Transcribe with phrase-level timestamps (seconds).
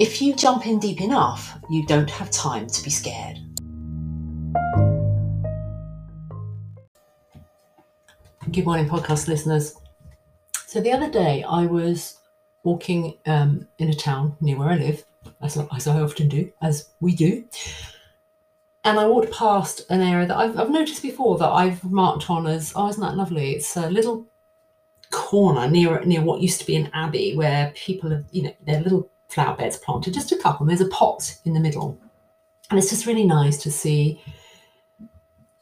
[0.00, 3.36] if you jump in deep enough, you don't have time to be scared.
[8.50, 9.76] Good morning, podcast listeners.
[10.66, 12.16] So the other day I was
[12.64, 15.04] walking um, in a town near where I live,
[15.42, 17.44] as, as I often do, as we do,
[18.84, 22.46] and I walked past an area that I've, I've noticed before that I've marked on
[22.46, 23.52] as, oh, isn't that lovely?
[23.52, 24.26] It's a little
[25.10, 28.80] corner near near what used to be an abbey where people have, you know, their
[28.80, 30.64] little flower beds planted, just a couple.
[30.64, 31.98] And there's a pot in the middle.
[32.68, 34.22] And it's just really nice to see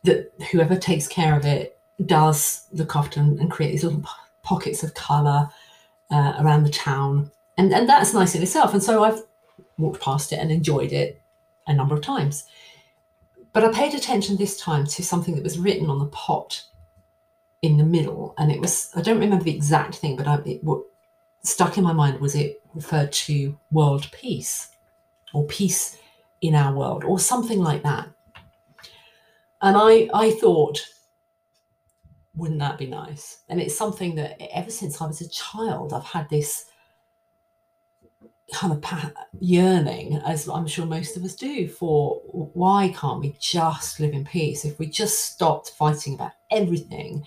[0.04, 4.04] that whoever takes care of it does look after and, create these little
[4.42, 5.50] pockets of colour
[6.10, 7.30] uh, around the town.
[7.56, 8.72] And, and that's nice in itself.
[8.72, 9.22] And so I've
[9.76, 11.20] walked past it and enjoyed it
[11.66, 12.44] a number of times.
[13.52, 16.64] But I paid attention this time to something that was written on the pot
[17.62, 18.34] in the middle.
[18.38, 20.60] And it was, I don't remember the exact thing, but I, it,
[21.48, 24.68] stuck in my mind was it referred to world peace
[25.32, 25.98] or peace
[26.40, 28.08] in our world or something like that.
[29.60, 30.80] And I, I thought,
[32.34, 33.38] wouldn't that be nice?
[33.48, 36.66] And it's something that ever since I was a child, I've had this
[38.52, 44.00] kind of yearning, as I'm sure most of us do, for why can't we just
[44.00, 44.64] live in peace?
[44.64, 47.24] If we just stopped fighting about everything,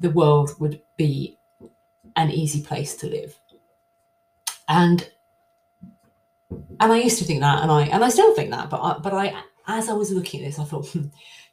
[0.00, 1.38] the world would be
[2.16, 3.39] an easy place to live.
[4.70, 5.10] And
[6.78, 8.98] and I used to think that, and I and I still think that, but I,
[8.98, 9.34] but I
[9.66, 11.06] as I was looking at this, I thought, hmm,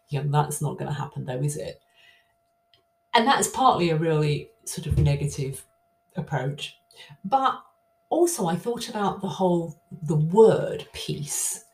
[0.10, 1.82] yeah, that's not going to happen, though, is it?
[3.14, 5.66] And that's partly a really sort of negative
[6.16, 6.78] approach,
[7.26, 7.60] but
[8.10, 11.66] also I thought about the whole the word peace,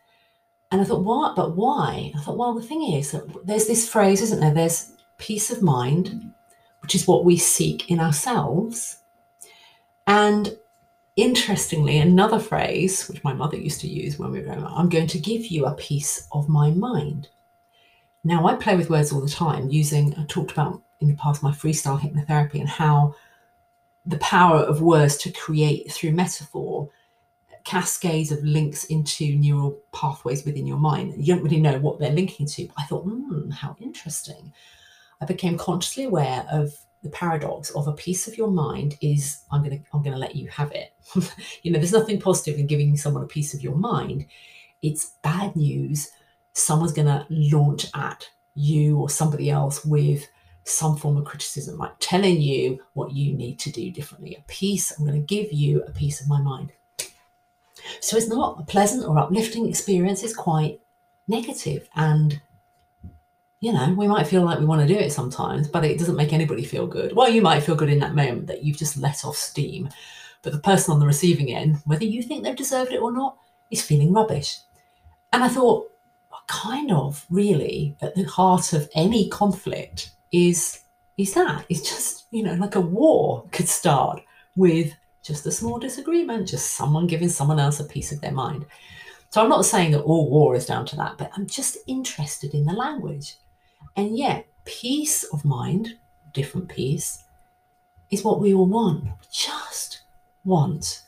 [0.72, 1.36] and I thought, what?
[1.36, 2.14] But why?
[2.16, 4.54] I thought, well, the thing is that there's this phrase, isn't there?
[4.54, 6.34] There's peace of mind,
[6.82, 9.00] which is what we seek in ourselves,
[10.08, 10.58] and
[11.16, 14.90] interestingly, another phrase which my mother used to use when we were growing up, I'm
[14.90, 17.30] going to give you a piece of my mind.
[18.24, 21.44] Now, I play with words all the time using, I talked about in the past
[21.44, 23.16] my freestyle hypnotherapy and how
[24.06, 26.90] the power of words to create through metaphor
[27.64, 31.14] cascades of links into neural pathways within your mind.
[31.18, 32.68] You don't really know what they're linking to.
[32.68, 34.54] But I thought, hmm, how interesting.
[35.22, 39.64] I became consciously aware of the paradox of a piece of your mind is I'm
[39.78, 40.94] to I'm to let you have it.
[41.64, 44.26] you know, there's nothing positive in giving someone a piece of your mind.
[44.82, 46.12] It's bad news.
[46.54, 50.28] Someone's to launch at you or somebody else with
[50.66, 54.36] some form of criticism, like telling you what you need to do differently.
[54.36, 56.72] A piece, I'm going to give you a piece of my mind.
[58.00, 60.80] So it's not a pleasant or uplifting experience, it's quite
[61.28, 62.42] negative and
[63.64, 66.18] you know, we might feel like we want to do it sometimes, but it doesn't
[66.18, 67.16] make anybody feel good.
[67.16, 69.88] Well, you might feel good in that moment that you've just let off steam,
[70.42, 73.38] but the person on the receiving end, whether you think they've deserved it or not,
[73.72, 74.58] is feeling rubbish.
[75.32, 75.90] And I thought,
[76.30, 80.82] well, kind of, really, at the heart of any conflict is
[81.18, 84.22] is that it's just you know like a war could start
[84.58, 84.92] with
[85.22, 88.66] just a small disagreement, just someone giving someone else a piece of their mind.
[89.30, 92.54] So I'm not saying that all war is down to that, but I'm just interested
[92.54, 93.38] in the language.
[93.96, 95.98] And yet, peace of mind,
[96.34, 97.24] different peace,
[98.10, 99.04] is what we all want.
[99.04, 100.02] We just
[100.44, 101.04] want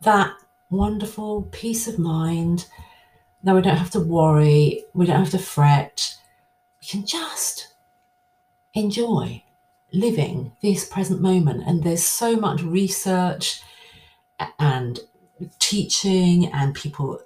[0.00, 0.34] that
[0.70, 2.66] wonderful peace of mind
[3.42, 6.16] that we don't have to worry, we don't have to fret.
[6.80, 7.74] We can just
[8.74, 9.42] enjoy
[9.92, 11.64] living this present moment.
[11.66, 13.60] And there's so much research
[14.58, 15.00] and
[15.58, 17.20] teaching and people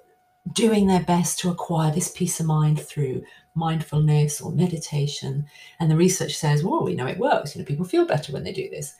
[0.53, 3.23] doing their best to acquire this peace of mind through
[3.57, 5.45] mindfulness or meditation.
[5.79, 7.55] And the research says, well, we know it works.
[7.55, 8.95] You know, people feel better when they do this.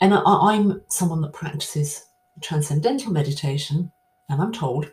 [0.00, 2.06] And I, am someone that practices
[2.40, 3.92] transcendental meditation,
[4.28, 4.90] and I'm told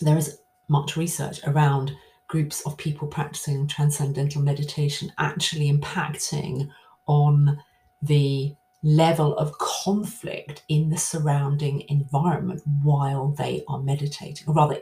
[0.00, 0.38] there is
[0.68, 1.92] much research around
[2.28, 6.68] groups of people practicing transcendental meditation actually impacting
[7.06, 7.58] on
[8.02, 14.46] the level of conflict in the surrounding environment while they are meditating.
[14.46, 14.80] Or rather,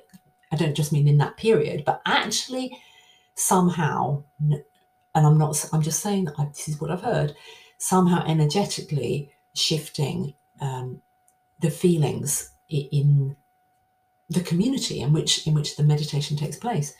[0.53, 2.79] I don't just mean in that period, but actually
[3.35, 4.63] somehow, and
[5.15, 7.35] I'm not, I'm just saying that I, this is what I've heard,
[7.79, 11.01] somehow energetically shifting um,
[11.61, 13.37] the feelings in
[14.29, 16.95] the community in which in which the meditation takes place.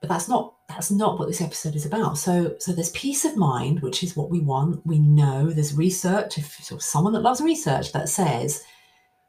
[0.00, 2.18] But that's not that's not what this episode is about.
[2.18, 4.86] So so there's peace of mind, which is what we want.
[4.86, 8.62] We know there's research, if so someone that loves research that says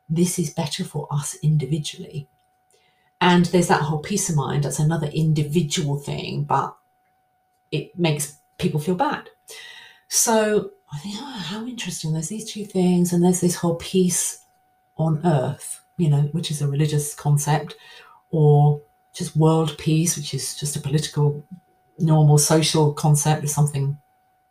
[0.09, 2.29] this is better for us individually.
[3.21, 6.75] And there's that whole piece of mind, that's another individual thing, but
[7.71, 9.29] it makes people feel bad.
[10.07, 12.11] So I think, oh, how interesting.
[12.11, 14.43] There's these two things, and there's this whole peace
[14.97, 17.75] on earth, you know, which is a religious concept,
[18.31, 18.81] or
[19.13, 21.45] just world peace, which is just a political,
[21.99, 23.97] normal social concept, is something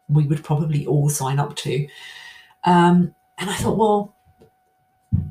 [0.08, 1.86] we would probably all sign up to.
[2.64, 4.14] Um, and I thought, well,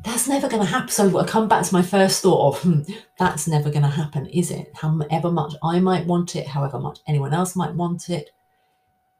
[0.04, 0.90] that's never going to happen.
[0.90, 2.82] So I come back to my first thought of hmm,
[3.18, 4.72] that's never going to happen, is it?
[4.76, 8.32] However much I might want it, however much anyone else might want it,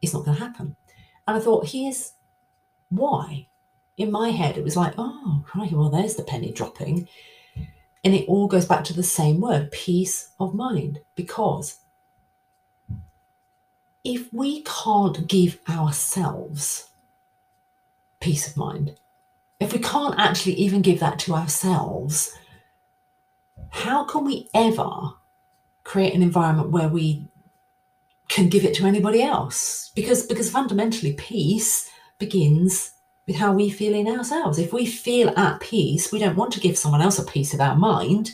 [0.00, 0.76] it's not going to happen.
[1.26, 2.14] And I thought, here's
[2.88, 3.48] why.
[3.96, 7.06] In my head, it was like, oh, right, well, there's the penny dropping.
[8.02, 11.00] And it all goes back to the same word peace of mind.
[11.14, 11.80] Because
[14.02, 16.88] if we can't give ourselves
[18.20, 18.96] peace of mind,
[19.60, 22.36] if we can't actually even give that to ourselves,
[23.68, 24.90] how can we ever
[25.84, 27.28] create an environment where we
[28.28, 29.92] can give it to anybody else?
[29.94, 32.92] Because because fundamentally peace begins
[33.26, 34.58] with how we feel in ourselves.
[34.58, 37.60] If we feel at peace, we don't want to give someone else a piece of
[37.60, 38.32] our mind.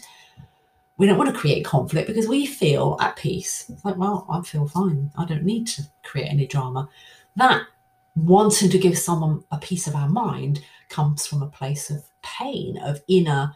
[0.97, 3.69] We don't want to create conflict because we feel at peace.
[3.69, 5.11] It's like, well, I feel fine.
[5.19, 6.89] I don't need to create any drama.
[7.35, 7.67] That
[8.17, 12.79] wanting to give someone a piece of our mind comes from a place of pain,
[12.79, 13.55] of inner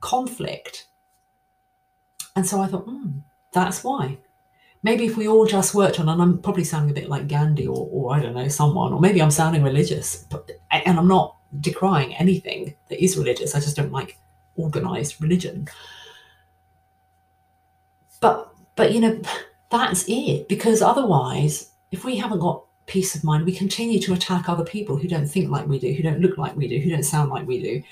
[0.00, 0.88] conflict.
[2.34, 3.20] And so I thought, hmm,
[3.52, 4.18] that's why.
[4.82, 7.66] Maybe if we all just worked on, and I'm probably sounding a bit like Gandhi
[7.66, 11.36] or, or I don't know, someone, or maybe I'm sounding religious, but, and I'm not
[11.60, 13.54] decrying anything that is religious.
[13.54, 14.18] I just don't like
[14.56, 15.68] organized religion.
[18.20, 19.20] But, but you know,
[19.70, 20.48] that's it.
[20.48, 24.96] Because otherwise, if we haven't got peace of mind, we continue to attack other people
[24.96, 27.30] who don't think like we do, who don't look like we do, who don't sound
[27.30, 27.82] like we do,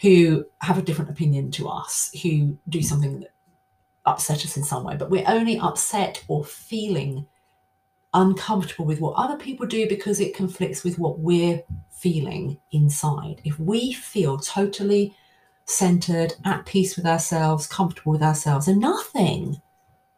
[0.00, 3.32] who have a different opinion to us, who do something that
[4.06, 4.96] upset us in some way.
[4.96, 7.26] But we're only upset or feeling
[8.14, 13.40] uncomfortable with what other people do because it conflicts with what we're feeling inside.
[13.44, 15.16] If we feel totally
[15.64, 19.60] centered, at peace with ourselves, comfortable with ourselves, and nothing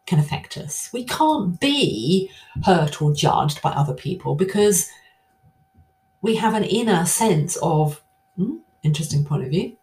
[0.05, 0.89] can affect us.
[0.93, 2.29] We can't be
[2.63, 4.89] hurt or judged by other people because
[6.21, 8.03] we have an inner sense of
[8.35, 9.75] hmm, interesting point of view.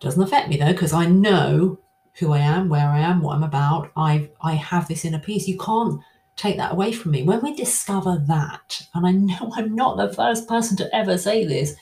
[0.00, 1.78] Doesn't affect me though, because I know
[2.14, 3.90] who I am, where I am, what I'm about.
[3.96, 5.48] I I have this inner peace.
[5.48, 6.00] You can't
[6.36, 7.22] take that away from me.
[7.22, 11.44] When we discover that, and I know I'm not the first person to ever say
[11.44, 11.74] this,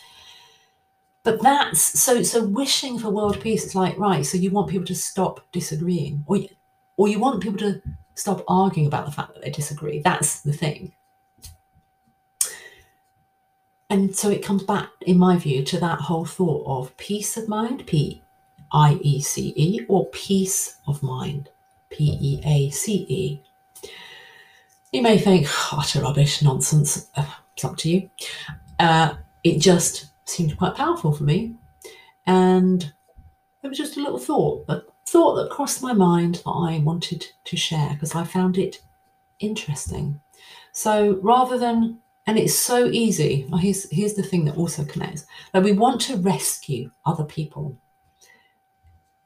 [1.23, 3.65] but that's so so wishing for world peace.
[3.65, 4.25] It's like right.
[4.25, 6.38] So you want people to stop disagreeing, or
[7.00, 7.81] or you want people to
[8.14, 10.00] stop arguing about the fact that they disagree.
[10.00, 10.93] That's the thing.
[13.88, 17.49] And so it comes back, in my view, to that whole thought of piece of
[17.49, 18.23] mind, P
[18.70, 21.49] I E C E, or peace of mind,
[21.88, 23.43] P E A C E.
[24.93, 27.08] You may think, utter rubbish, nonsense.
[27.17, 27.25] Uh,
[27.55, 28.11] it's up to you.
[28.79, 31.54] Uh, it just seemed quite powerful for me.
[32.26, 32.92] And
[33.62, 37.26] it was just a little thought that thought that crossed my mind that I wanted
[37.45, 38.81] to share because I found it
[39.40, 40.21] interesting.
[40.73, 45.64] So rather than, and it's so easy, here's, here's the thing that also connects that
[45.64, 47.76] we want to rescue other people.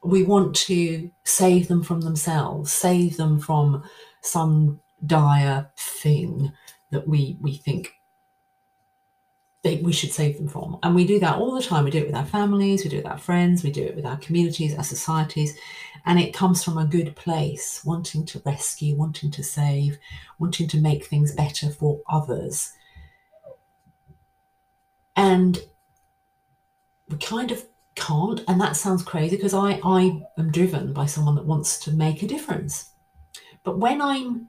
[0.02, 3.84] We want to save them from themselves, save them from
[4.22, 6.50] some dire thing
[6.92, 7.92] that we, we think
[9.64, 10.78] that we should save them from.
[10.82, 11.84] And we do that all the time.
[11.84, 13.96] We do it with our families, we do it with our friends, we do it
[13.96, 15.56] with our communities, our societies.
[16.04, 19.98] And it comes from a good place, wanting to rescue, wanting to save,
[20.38, 22.74] wanting to make things better for others.
[25.16, 25.58] And
[27.08, 28.42] we kind of can't.
[28.46, 32.22] And that sounds crazy because I, I am driven by someone that wants to make
[32.22, 32.90] a difference.
[33.62, 34.48] But when I'm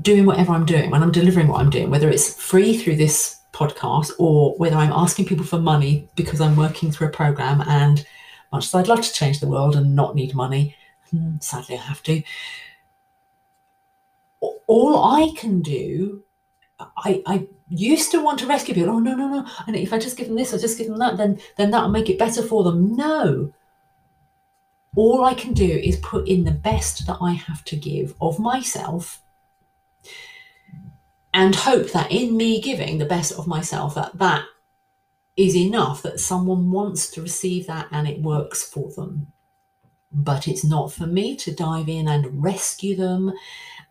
[0.00, 3.37] doing whatever I'm doing, when I'm delivering what I'm doing, whether it's free through this
[3.58, 8.06] podcast or whether I'm asking people for money because I'm working through a program and
[8.52, 10.76] much as I'd love to change the world and not need money,
[11.10, 12.22] hmm, sadly I have to.
[14.40, 16.22] All I can do,
[16.78, 18.90] I, I used to want to rescue people.
[18.90, 19.46] Oh no, no, no!
[19.66, 21.90] And if I just give them this, I just give them that, then then that'll
[21.90, 22.94] make it better for them.
[22.94, 23.52] No.
[24.96, 28.38] All I can do is put in the best that I have to give of
[28.38, 29.22] myself
[31.38, 34.44] and hope that in me giving the best of myself that that
[35.36, 39.28] is enough that someone wants to receive that and it works for them.
[40.10, 43.32] But it's not for me to dive in and rescue them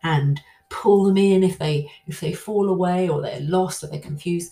[0.04, 4.02] and pull them in if they if they fall away or they're lost or they're
[4.02, 4.52] confused.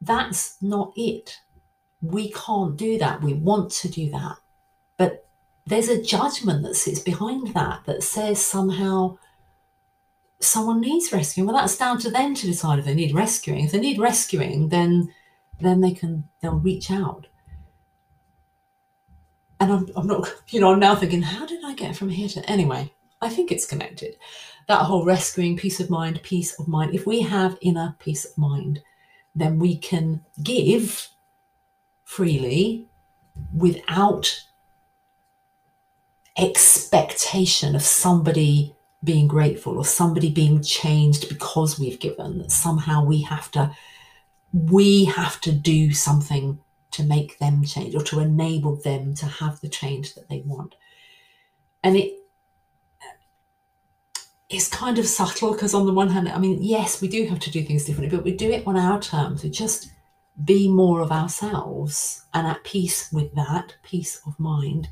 [0.00, 1.36] That's not it.
[2.00, 3.20] We can't do that.
[3.20, 4.36] We want to do that.
[4.96, 5.28] But
[5.66, 9.18] there's a judgment that sits behind that that says somehow
[10.40, 11.46] someone needs rescuing.
[11.46, 13.64] Well that's down to them to decide if they need rescuing.
[13.64, 15.12] If they need rescuing then
[15.60, 17.26] then they can they'll reach out.
[19.60, 22.28] And I'm, I'm not you know i'm now thinking how did i get from here
[22.28, 24.16] to anyway i think it's connected.
[24.68, 26.94] That whole rescuing peace of mind peace of mind.
[26.94, 28.82] If we have inner peace of mind
[29.34, 31.08] then we can give
[32.04, 32.88] freely
[33.54, 34.44] without
[36.38, 43.22] expectation of somebody being grateful or somebody being changed because we've given that somehow we
[43.22, 43.70] have to
[44.52, 46.58] we have to do something
[46.90, 50.74] to make them change or to enable them to have the change that they want.
[51.82, 52.14] And it
[54.48, 57.38] it's kind of subtle because on the one hand i mean yes we do have
[57.38, 59.44] to do things differently but we do it on our terms.
[59.44, 59.90] We just
[60.44, 64.88] be more of ourselves and at peace with that peace of mind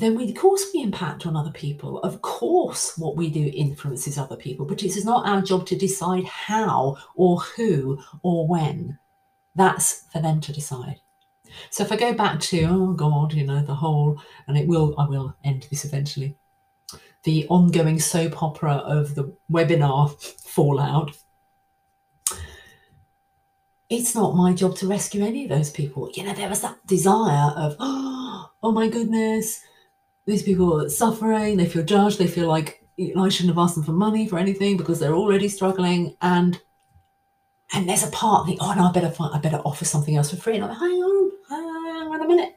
[0.00, 1.98] then we, of course we impact on other people.
[2.00, 5.76] Of course, what we do influences other people, but it is not our job to
[5.76, 8.98] decide how or who or when.
[9.54, 11.00] That's for them to decide.
[11.70, 14.94] So if I go back to, oh God, you know, the whole, and it will,
[14.98, 16.36] I will end this eventually,
[17.24, 21.16] the ongoing soap opera of the webinar fallout.
[23.88, 26.10] It's not my job to rescue any of those people.
[26.14, 29.62] You know, there was that desire of, oh oh my goodness,
[30.30, 33.84] these people are suffering, they feel judged, they feel like I shouldn't have asked them
[33.84, 36.16] for money for anything because they're already struggling.
[36.20, 36.60] And
[37.72, 40.30] and there's a part think, oh no, I better find, I better offer something else
[40.30, 40.56] for free.
[40.56, 42.56] And I'm like, hang on, hang on a minute.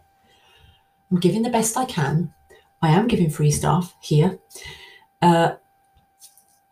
[1.12, 2.34] I'm giving the best I can.
[2.82, 4.40] I am giving free stuff here.
[5.22, 5.54] Uh,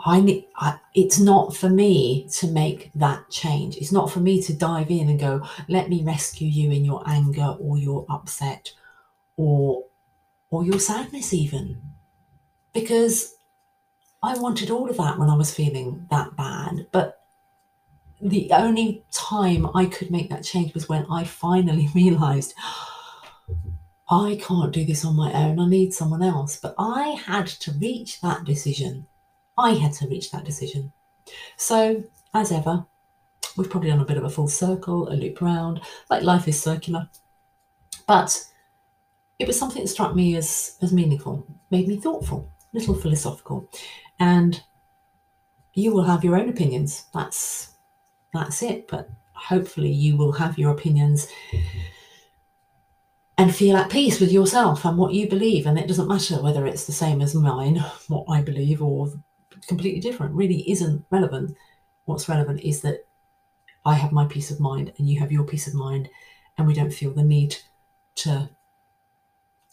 [0.03, 0.47] I need.
[0.55, 3.77] I, it's not for me to make that change.
[3.77, 7.03] It's not for me to dive in and go, let me rescue you in your
[7.07, 8.71] anger or your upset,
[9.37, 9.83] or
[10.51, 11.81] or your sadness, even.
[12.73, 13.35] Because
[14.21, 16.87] I wanted all of that when I was feeling that bad.
[16.91, 17.21] But
[18.21, 22.53] the only time I could make that change was when I finally realized
[24.09, 25.59] I can't do this on my own.
[25.59, 26.59] I need someone else.
[26.59, 29.07] But I had to reach that decision.
[29.57, 30.91] I had to reach that decision.
[31.55, 32.03] So,
[32.33, 32.85] as ever,
[33.55, 36.61] we've probably done a bit of a full circle, a loop round, like life is
[36.61, 37.09] circular.
[38.05, 38.50] But
[39.41, 43.67] it was something that struck me as, as meaningful, made me thoughtful, a little philosophical.
[44.19, 44.61] And
[45.73, 47.05] you will have your own opinions.
[47.11, 47.69] That's
[48.33, 48.87] that's it.
[48.87, 51.27] But hopefully you will have your opinions
[53.37, 55.65] and feel at peace with yourself and what you believe.
[55.65, 59.11] And it doesn't matter whether it's the same as mine, what I believe, or
[59.67, 60.35] completely different.
[60.35, 61.57] Really isn't relevant.
[62.05, 63.07] What's relevant is that
[63.85, 66.09] I have my peace of mind and you have your peace of mind,
[66.57, 67.55] and we don't feel the need
[68.13, 68.51] to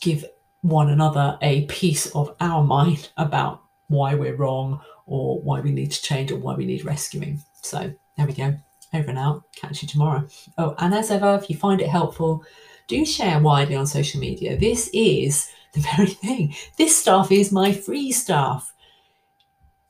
[0.00, 0.24] give
[0.62, 5.90] one another a piece of our mind about why we're wrong or why we need
[5.90, 7.40] to change or why we need rescuing.
[7.62, 8.56] So there we go.
[8.94, 9.42] Over and out.
[9.54, 10.26] Catch you tomorrow.
[10.56, 12.44] Oh, and as ever, if you find it helpful,
[12.86, 14.56] do share widely on social media.
[14.56, 16.54] This is the very thing.
[16.76, 18.72] This stuff is my free stuff.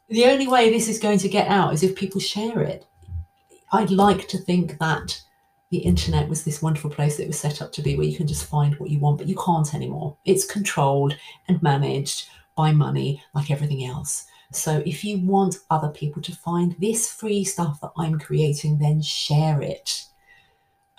[0.09, 2.87] The only way this is going to get out is if people share it.
[3.73, 5.21] I'd like to think that
[5.71, 8.27] the internet was this wonderful place that was set up to be where you can
[8.27, 10.17] just find what you want, but you can't anymore.
[10.25, 14.27] It's controlled and managed by money like everything else.
[14.51, 19.03] So if you want other people to find this free stuff that I'm creating, then
[19.03, 20.07] share it.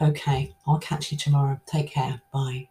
[0.01, 1.59] Okay, I'll catch you tomorrow.
[1.65, 2.21] Take care.
[2.31, 2.69] Bye.